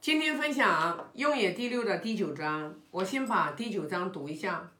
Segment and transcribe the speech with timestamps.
[0.00, 4.70] 今天分享《用也》第六的第九章，我先把第九章读一下。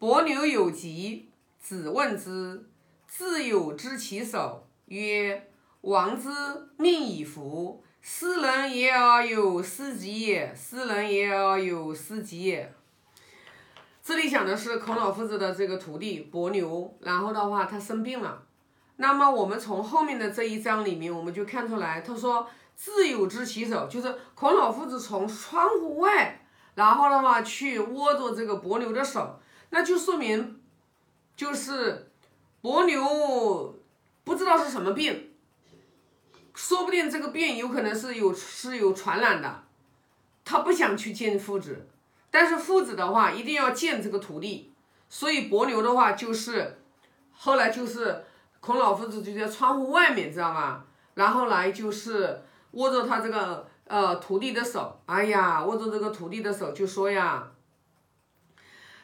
[0.00, 1.30] 伯牛有疾，
[1.60, 2.68] 子问之，
[3.06, 5.48] 自有知其首，曰
[5.82, 6.28] ：“王之
[6.76, 7.84] 命以服。
[8.02, 12.74] 斯人也而有斯己也，斯人也而有斯己也。”
[14.02, 18.42] 这里讲的是孔老夫子的这个徒弟伯牛，然后的话他生病了。
[18.96, 22.44] 那么我们从后面的这一章里面，我们就看出来，他说。
[22.74, 26.44] 自有之其手，就是孔老夫子从窗户外，
[26.74, 29.38] 然后的话去握着这个伯牛的手，
[29.70, 30.60] 那就说明，
[31.36, 32.10] 就是
[32.60, 33.78] 伯牛
[34.24, 35.30] 不知道是什么病，
[36.54, 39.62] 说不定这个病有可能是有是有传染的，
[40.44, 41.86] 他不想去见夫子，
[42.32, 44.72] 但是夫子的话一定要见这个徒弟，
[45.08, 46.78] 所以伯牛的话就是，
[47.32, 48.24] 后来就是
[48.58, 50.84] 孔老夫子就在窗户外面，知道吧？
[51.14, 52.42] 然后来就是。
[52.72, 57.50] 握着他这个呃徒弟的手，哎呀，握着这个徒弟的手就说呀，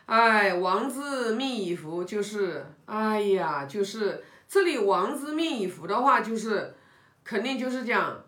[0.07, 6.75] 哎，王之命以服，就是，哎呀，就是这里王之命以服的话，就是
[7.23, 8.25] 肯定就是讲，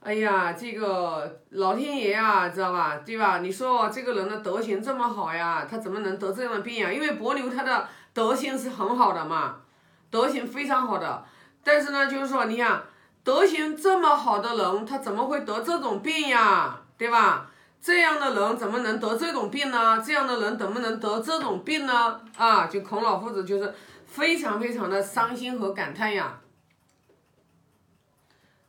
[0.00, 3.38] 哎呀，这个老天爷呀，知道吧，对吧？
[3.38, 6.92] 你说这个人的德行这么好呀，他怎么能得这样的病呀？
[6.92, 9.62] 因为伯牛他的德行是很好的嘛，
[10.10, 11.24] 德行非常好的，
[11.62, 12.82] 但是呢，就是说，你想。
[13.24, 16.82] 德行这么好的人，他怎么会得这种病呀？
[16.96, 17.50] 对吧？
[17.80, 20.00] 这样的人怎么能得这种病呢？
[20.00, 22.20] 这样的人怎么能得这种病呢？
[22.36, 23.74] 啊，就孔老夫子就是
[24.06, 26.40] 非常非常的伤心和感叹呀。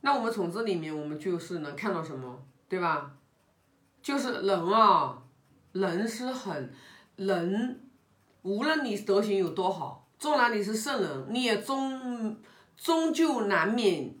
[0.00, 2.42] 那我们从这里面，我们就是能看到什么？
[2.68, 3.10] 对吧？
[4.02, 5.18] 就是人啊，
[5.72, 6.72] 人是很
[7.16, 7.80] 人，
[8.42, 12.36] 无论你德行有多好，纵然你是圣人，你也终
[12.76, 14.14] 终究难免。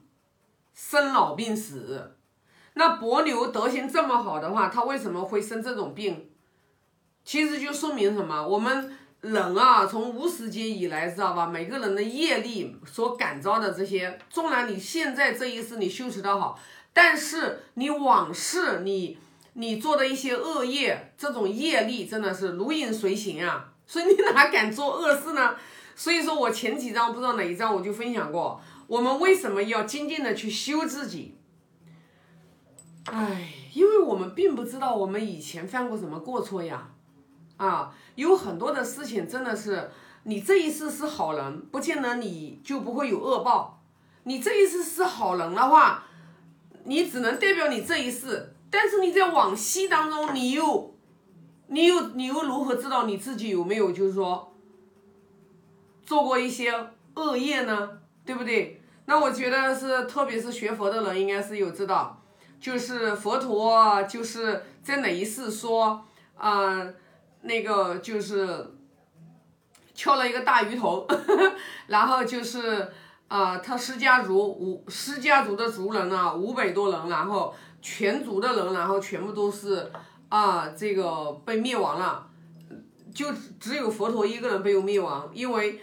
[0.76, 2.14] 生老病死，
[2.74, 6.28] 那伯牛德行这么好的话，他为什么会生这种病？
[7.24, 8.46] 其实就说明什么？
[8.46, 11.46] 我们人啊，从无始劫以来，知道吧？
[11.46, 16.60] 每个人的业力所感召的这些，纵然你现在这一世你修持的好，
[16.92, 19.16] 但是你往事你
[19.54, 23.72] 你做的一些恶业，这种业力真的是如影随形啊！
[23.86, 25.56] 所以你哪敢做恶事呢？
[25.94, 28.60] 所以说我前几章不知道哪一章我就分享过。
[28.88, 31.34] 我们为什么要精进的去修自己？
[33.04, 36.90] 哎，因为我们并不知道我们以前犯过什么过错呀，
[37.56, 39.90] 啊，有很多的事情真的是，
[40.24, 43.82] 你这一世是好人，不见得你就不会有恶报。
[44.24, 46.04] 你这一世是好人的话，
[46.84, 50.94] 你只能代表你这一世，但是你在往昔当中，你又，
[51.68, 54.52] 你又你又如何知道你自己有没有就是说，
[56.04, 56.72] 做过一些
[57.14, 58.00] 恶业呢？
[58.24, 58.75] 对不对？
[59.08, 62.20] 那我觉得是，特别是学佛的人，应该是有知道，
[62.58, 66.04] 就是佛陀就是在哪一世说，
[66.36, 66.84] 啊，
[67.42, 68.74] 那个就是
[69.94, 71.06] 敲了一个大鱼头，
[71.86, 72.88] 然后就是
[73.28, 79.88] 啊，他释家族五释家族的族人啊，五百多人，然后全族的人，然后全部都是
[80.28, 82.28] 啊，这个被灭亡了，
[83.14, 85.80] 就只有佛陀一个人没有灭亡，因为。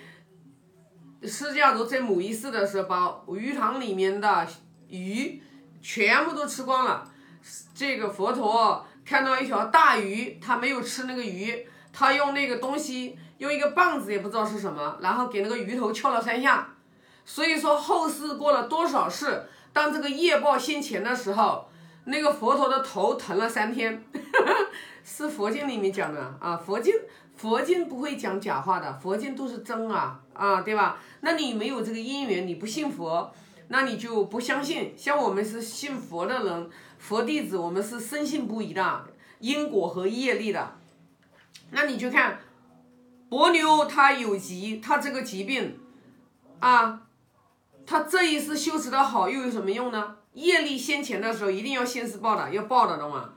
[1.26, 4.48] 释家族在某一世的时候，把鱼塘里面的
[4.88, 5.42] 鱼
[5.82, 7.10] 全部都吃光了。
[7.76, 16.70] 这个佛陀看到一条大鱼，他没有吃那个鱼，他用那个东西，用一个棒子也不知道是什么，然后给那个鱼头敲了三下。
[17.26, 21.70] 所以说后世过了多少世，当这个业报现前的时候，
[22.06, 24.04] 那个佛陀的头疼了三天，
[25.04, 26.94] 是佛经里面讲的啊，佛经。
[27.36, 31.00] 佛经不会讲假话的，佛经都是真啊啊，对吧？
[31.22, 33.34] 那你没有这个因缘，你不信佛，
[33.70, 34.94] 那你就不相信。
[34.96, 36.70] 像我们是信佛的人，
[37.00, 39.08] 佛弟子，我们是深信不疑的
[39.40, 40.76] 因果和业力的。
[41.72, 42.40] 那你就看，
[43.30, 45.80] 伯牛他有疾，他这个疾病
[46.60, 47.02] 啊，
[47.88, 50.18] 他这一世修持的好又有什么用呢？
[50.34, 53.30] 业力先前的时候一定要现世报的，要报的，懂吗？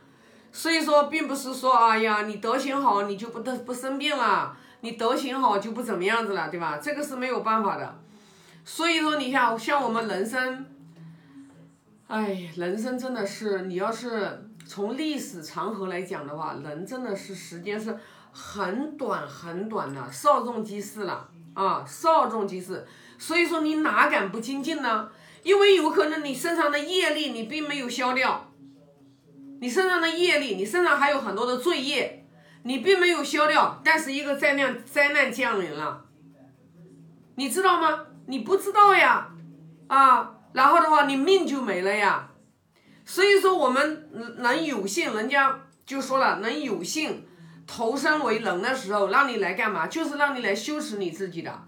[0.53, 6.79] 所以说，并不是说，哎呀，你德行好，你就不得不生病了；你德行好，就不怎么样子了，对吧？
[6.82, 7.99] 这个是没有办法的。
[8.65, 10.65] 所以说，你像像我们人生，
[12.06, 17.94] 哎，人生真的是，你要是从历史长河来讲的话，人真的是时间是
[18.32, 22.87] 很短很短的，稍纵即逝了啊，稍纵即逝。
[23.19, 25.09] 所以说，你哪敢不精进呢？
[25.47, 28.53] 因为有可能你身上的业力你并没有消掉。
[29.61, 32.27] 你身上的业力，你身上还有很多的罪业，
[32.65, 36.07] 你并没有消掉，但是一个灾难灾难降临了，
[37.37, 38.07] 你知道吗？
[38.27, 39.29] 你不知道呀，
[39.87, 42.29] 啊，然后的话，你命就没了呀。
[43.05, 47.25] 所以说我们能有幸，人家就说了，能有幸
[47.69, 49.87] 投身为人的时候，让你来干嘛？
[49.87, 51.63] 就是让你来修持你自己的。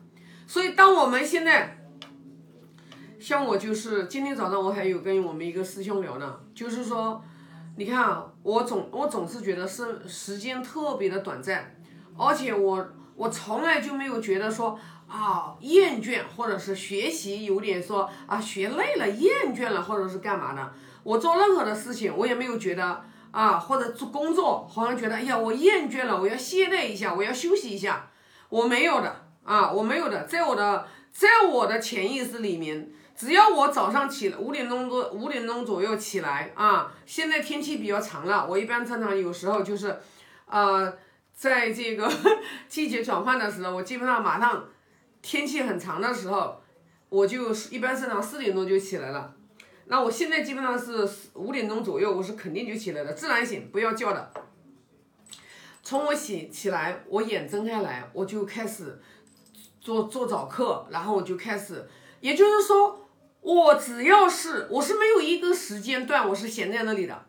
[0.48, 1.78] 所以当我们现在，
[3.20, 7.20] 像我就是今天早上我还有跟我们一个师兄聊呢，就是说，
[7.76, 11.76] 你看啊，我总我总是觉得是时间特别的短暂，
[12.16, 14.78] 而且我我从来就没有觉得说
[15.08, 20.72] 啊厌倦，或者是学习有点说啊学累了厌倦了，或者是干嘛的。
[21.02, 28.10] 我做任何的事情，我也没有觉得啊，或者做工作好像觉得哎呀我厌倦了，我要懈怠一下，我要休息一下，
[28.48, 32.92] 我没有的啊，我没有的，在我的在我的潜意识里面。
[33.18, 39.98] 只要我早上起来五点钟多五点钟左右起来啊，现在天气比较长了，我一般正常有时候就是，
[40.46, 40.96] 呃，
[41.34, 42.08] 在这个
[42.68, 44.64] 季节转换的时候，我基本上马上
[45.20, 46.62] 天气很长的时候，
[47.08, 49.34] 我就一般是从四点钟就起来了。
[49.86, 54.32] 那我现在基本上是五点钟左右，我是肯定就起来了，自然醒，不要叫的。
[55.82, 59.00] 从我醒起来，我眼睁开来，我就开始
[59.80, 61.84] 做做早课，然后我就开始，
[62.20, 63.06] 也就是说。
[63.48, 67.24] 我只要是我是没有一个时间段我是闲在那里的，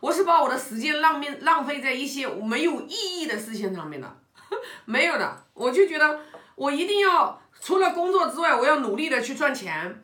[0.00, 4.16] 我是把我的时间浪面浪费在一些没有意义的事情上面的，
[4.86, 6.20] 没有的，我就觉得
[6.54, 10.02] 我一定要除了工作之外，我要努力的去赚钱，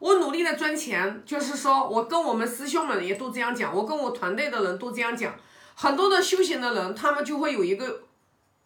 [0.00, 5.34] 我努力的赚钱，就是说我跟我们师兄们也都这样讲，我跟我团队的人都这样讲，
[5.74, 8.02] 很多的修行的人他们就会有一个，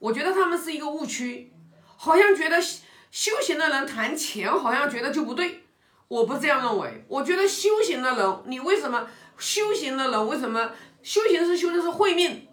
[0.00, 1.52] 我觉得他们是一个误区，
[1.96, 5.62] 好像觉得修行的人谈钱好像觉得就不对。
[6.08, 9.06] 我不这样认为，我觉得修行的人，你为什么
[9.36, 10.70] 修行的人为什么
[11.02, 12.48] 修行是修的是慧命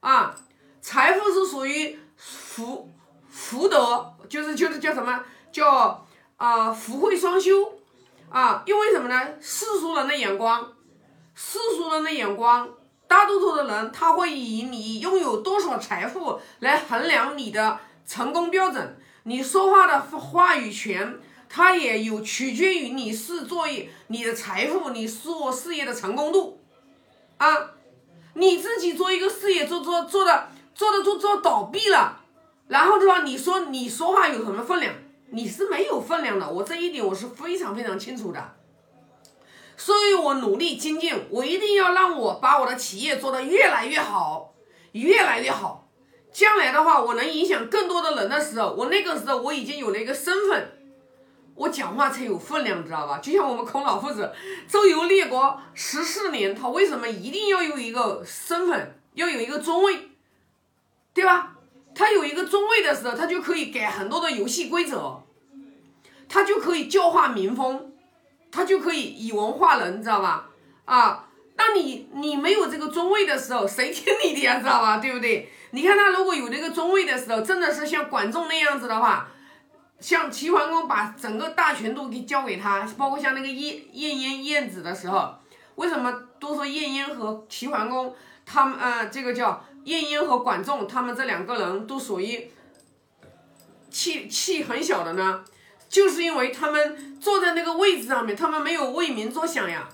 [0.00, 0.34] 啊？
[0.82, 2.90] 财富是属于福
[3.28, 6.04] 福德，就是就是叫什么叫
[6.36, 7.78] 啊福慧双修
[8.28, 8.64] 啊？
[8.66, 9.28] 因为什么呢？
[9.40, 10.72] 世俗人的眼光，
[11.34, 12.68] 世俗人的眼光，
[13.06, 21.20] 大多数的人他会以你拥有多少财富来衡量你的成功标准，你说话的话语权。
[21.48, 23.66] 它也有取决于你是做
[24.08, 26.60] 你的财富，你做事业的成功度，
[27.38, 27.70] 啊，
[28.34, 32.20] 你自己做一个事业做做做的做的做做倒闭了，
[32.68, 34.92] 然后的话，你说你说话有什么分量？
[35.30, 38.54] 你是没有分量的，我这一点我是非常非常清楚的，
[39.76, 44.54] 所以我努力精进，我一定要让我把我的企业做得越来越好，
[44.92, 45.88] 越来越好，
[46.32, 50.72] 将来的话，我能影响更多的人的时候，我那个时候我已经有了一个身份。
[51.56, 53.18] 我讲话才有分量，知道吧？
[53.18, 54.30] 就像我们孔老夫子
[54.68, 60.10] 周游列国十四年，他为什么一定要有一个身份，要有一个中位，
[61.14, 61.54] 对吧？
[61.94, 65.22] 他有一个中位的时候，他就可以改很多的游戏规则，
[66.28, 67.90] 他就可以教化民风，
[68.52, 70.50] 他就可以以文化人，知道吧？
[70.84, 71.26] 啊，
[71.56, 74.58] 那你你没有这个中位的时候，谁听你的呀？
[74.58, 74.98] 知道吧？
[74.98, 75.50] 对不对？
[75.70, 79.30] 你看他如果有那个中位的时候，真的是像管仲那样子的话。
[79.98, 85.34] 像齐桓公把整个大权都给交给他，包括像那个晏晏婴晏子的时候，
[85.76, 88.14] 为什么都说晏婴和齐桓公
[88.44, 92.50] 他们呃这个叫晏婴和管仲他们这两个人都属于
[93.90, 95.42] 气气很小的呢？
[95.88, 99.88] 就是因为他们坐在那个位置上面，他们没有为民着想呀。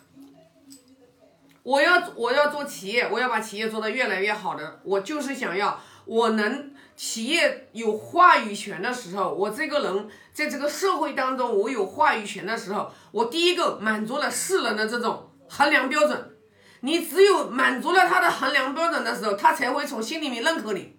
[1.63, 6.71] 我要我要做企业，我要把企业做得越来越好的，我就是想要我能。
[6.96, 16.37] 企业有话语权的时候，我这个人在这个社会当中，我有话语权的时候，我第一个满足了世人的这种衡量标准。
[16.84, 20.96] 你只有满足了他的衡量标准的时候，他才会从心里面认可你。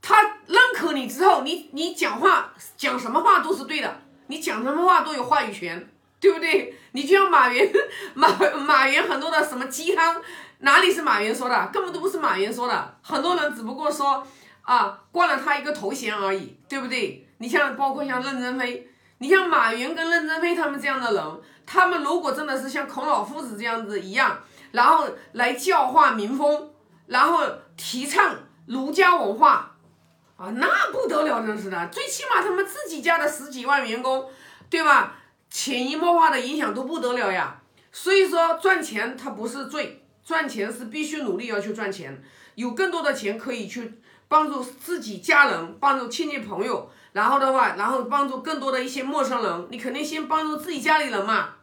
[0.00, 5.88] 他认可你之后，你你讲话讲什么话都是对的，你讲什么话都有话语权，
[6.18, 6.76] 对不对？
[6.90, 7.72] 你就像马云，
[8.14, 10.20] 马马云很多的什么鸡汤。
[10.62, 11.70] 哪里是马云说的？
[11.72, 12.96] 根本都不是马云说的。
[13.02, 14.24] 很多人只不过说
[14.62, 17.26] 啊，冠了他一个头衔而已，对不对？
[17.38, 18.88] 你像包括像任正非，
[19.18, 21.24] 你像马云跟任正非他们这样的人，
[21.66, 24.38] 他们如果真的是像孔老夫子这样子一样，
[24.70, 26.70] 然后来教化民风，
[27.06, 27.44] 然后
[27.76, 28.32] 提倡
[28.66, 29.74] 儒家文化
[30.36, 31.88] 啊，那不得了，真是的。
[31.88, 34.30] 最起码他们自己家的十几万员工，
[34.70, 35.16] 对吧？
[35.50, 37.58] 潜移默化的影响都不得了呀。
[37.90, 40.01] 所以说赚钱它不是罪。
[40.24, 42.22] 赚钱是必须努力要去赚钱，
[42.54, 51.54] 有更多的钱可以去帮助自己家人，帮助亲戚朋友，然后的话，然后帮助更多的一些陌生人，你肯定先帮助自己家里人嘛，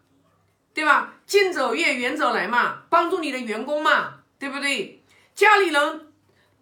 [0.74, 1.13] 对吧？
[1.25, 5.04] 近者远，远者来嘛，帮助你的员工嘛，对不对？
[5.34, 6.08] 家里人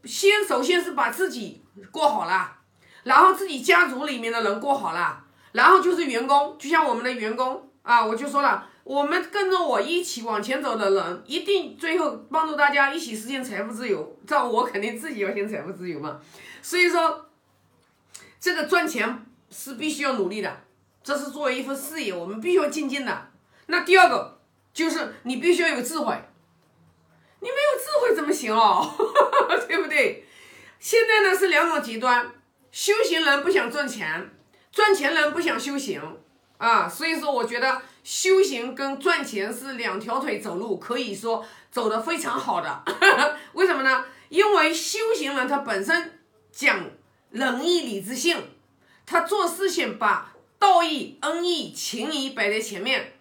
[0.03, 2.57] 先首先是把自己过好了，
[3.03, 8.67] 然后自己家族里面的人过好了，然后就是员工，就像我们的员工啊，我就说了。
[8.87, 14.17] 我们跟着我一起往前走的人，一定最后帮助大家一起实现财富自由。
[14.25, 16.21] 这我肯定自己要先财富自由嘛。
[16.61, 17.29] 所以说，
[18.39, 20.61] 这个赚钱是必须要努力的，
[21.03, 23.27] 这是作为一份事业，我们必须要精进的。
[23.65, 24.39] 那第二个
[24.73, 26.15] 就是你必须要有智慧，
[27.41, 28.89] 你没有智慧怎么行哦？
[29.67, 30.25] 对不对？
[30.79, 32.31] 现在呢是两种极端，
[32.71, 34.29] 修行人不想赚钱，
[34.71, 36.01] 赚钱人不想修行。
[36.57, 42.83] 啊，所以说我觉得修行跟赚钱是两条腿走路，可以说走得非常好的。
[43.51, 44.05] 为什么呢？
[44.29, 46.17] 因为修行人他本身
[46.49, 46.85] 讲
[47.31, 48.37] 仁义礼智信，
[49.05, 53.11] 他做事情把道义、恩义、情义摆在前面。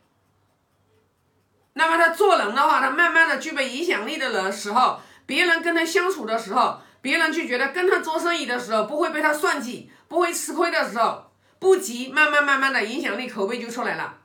[1.73, 11.25] 那么他做人的话，他慢慢的具备影响力的人时候，别人跟他相处的时候，别人就觉得跟他做生意的时候不会被他算计，不会吃亏的时候。
[11.59, 14.19] 不急，慢慢慢慢的影响力口碑就出来了，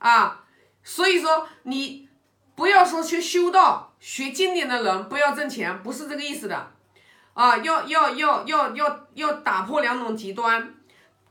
[0.00, 0.44] 啊，
[0.82, 2.08] 所以说你
[2.54, 6.72] 不要说去修道学经典的人不要挣钱，不是这个意思的，
[7.34, 10.74] 啊，要要要要要要打破两种极端，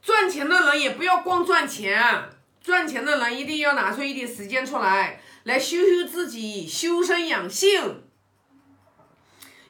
[0.01, 2.29] 赚钱的人也不要光赚钱，
[2.61, 8.03] 赚钱的人一定要拿出一点时间出来，来修修自己，修身养性，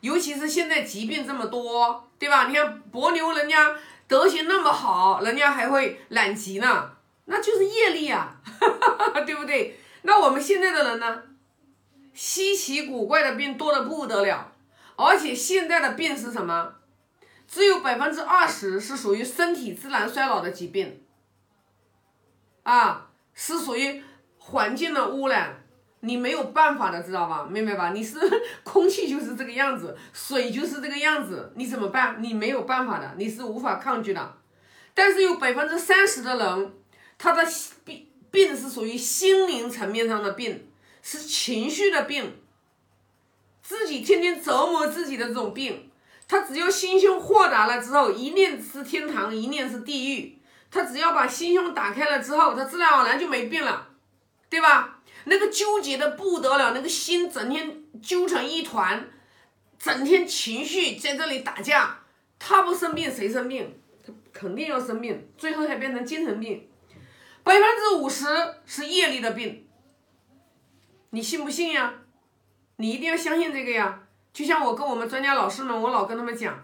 [0.02, 2.48] 尤其是现在疾病这么多，对吧？
[2.48, 3.76] 你看伯牛人家。
[4.10, 6.90] 德行那么好，人家还会懒疾呢，
[7.30, 8.42] 那就是业力啊，
[9.26, 9.80] 对不对？
[10.02, 11.24] 那我们现在的人呢，
[12.14, 14.52] 稀奇古怪的病多的不得了，
[14.96, 16.74] 而且现在的病是什么？
[17.48, 21.04] 只有百分之二十是属于身体自然衰老的疾病，
[22.64, 24.04] 啊，是属于
[24.38, 25.64] 环境的污染。
[26.02, 27.46] 你没有办法的，知道吧？
[27.50, 27.90] 明白吧？
[27.90, 28.18] 你是
[28.64, 32.16] 空气就是这个样子，水就是这个样子，你怎么办？
[32.24, 34.38] 你没有办法的，你是无法抗拒的。
[34.94, 36.74] 但是有百分之三十的人，
[37.20, 37.46] 他的
[37.86, 40.68] 病病是属于心灵层面上的病，
[41.04, 42.34] 是情绪的病，
[43.62, 45.92] 自己天天折磨自己的这种病。
[46.28, 50.38] 他只要心胸豁达了之后，一念是天堂，一念是地狱。
[50.72, 53.90] 他只要把心胸打开了之后，他自然而然就没病了，
[54.48, 55.02] 对吧？
[55.26, 59.10] 那个纠结的不得了，那个心整天揪成一团，
[59.78, 62.00] 整天情绪在这里打架。
[62.38, 63.78] 他不生病谁生病？
[64.06, 66.69] 他肯定要生病，最后还变成精神病。
[67.50, 68.28] 百分之五十
[68.64, 69.66] 是业力的病，
[71.10, 71.92] 你信不信呀？
[72.76, 74.04] 你一定要相信这个呀！
[74.32, 76.64] 就像我跟我们专家老师们，我老跟他们讲，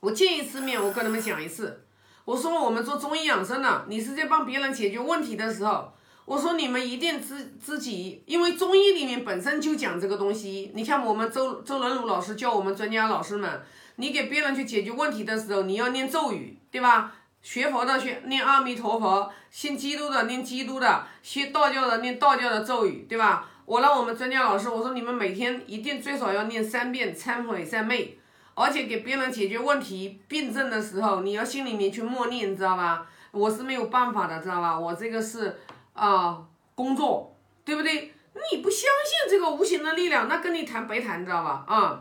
[0.00, 1.86] 我见一次面，我跟他们讲一次。
[2.24, 5.92] 我说我们做中医养生的，你是在帮别人解决问题的时候。
[6.24, 10.72] 我说你们一定自自己，因为中医里面本身就讲这个东西。
[10.74, 13.62] 你看我们周周仁儒老师教我们专家老师们，
[13.94, 17.14] 你给别人去解决问题的时候，你要念咒语，对吧？
[17.42, 23.48] 学佛的学念阿弥陀佛，信基督的念基督的，学道教的念道教的咒语，对吧？
[23.64, 28.18] 我让我们专家老师，我说你们每天一定最少要念三遍忏悔三昧，
[28.54, 33.06] 而且给别人解决问题病症的时候，你要心里面去默念，你知道吧？
[33.30, 34.78] 我是没有办法的，知道吧？
[34.78, 35.58] 我这个是。
[35.92, 36.40] 啊，
[36.74, 38.14] 工作对不对？
[38.52, 41.64] 你不相信这个无形的力量，那跟你谈白谈，知道吧？
[41.66, 42.00] 啊，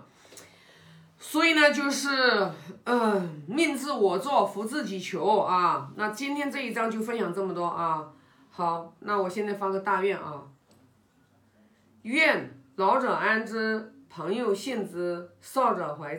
[1.21, 2.09] 所以呢，就是，
[2.85, 5.91] 嗯，命自我做，福自己求啊。
[5.95, 8.07] 那今天这一章就分享这么多啊。
[8.49, 10.43] 好，那我现在发个大愿啊，
[12.03, 16.17] 愿老者安之，朋友信之，少者怀之。